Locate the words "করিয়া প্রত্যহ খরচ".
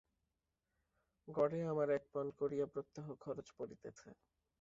2.39-3.47